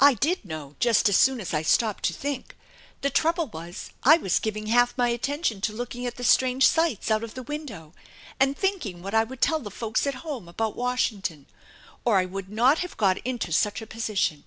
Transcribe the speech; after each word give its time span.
I 0.00 0.14
did 0.14 0.42
know 0.42 0.74
just 0.80 1.06
as 1.10 1.18
soon 1.18 1.38
as 1.38 1.52
I 1.52 1.60
stopped 1.60 2.04
to 2.04 2.14
think. 2.14 2.56
The 3.02 3.10
trouble 3.10 3.46
was 3.46 3.90
I 4.02 4.16
was 4.16 4.38
giving 4.40 4.68
half 4.68 4.96
my 4.96 5.08
attention 5.10 5.60
to 5.60 5.74
looking 5.74 6.06
at 6.06 6.16
the 6.16 6.24
strange 6.24 6.66
sights 6.66 7.08
THE 7.08 7.16
ENCHANTED 7.16 7.18
BARN 7.18 7.20
out 7.20 7.24
of 7.24 7.34
the 7.34 7.42
window 7.42 7.94
and 8.40 8.56
thinking 8.56 9.02
what 9.02 9.14
I 9.14 9.24
would 9.24 9.42
tell 9.42 9.60
the 9.60 9.70
folk* 9.70 10.06
at 10.06 10.14
home 10.24 10.48
about 10.48 10.76
Washington, 10.76 11.44
or 12.06 12.16
I 12.16 12.24
would 12.24 12.48
not 12.48 12.78
have 12.78 12.96
got 12.96 13.18
into 13.18 13.52
such 13.52 13.82
a 13.82 13.86
position. 13.86 14.46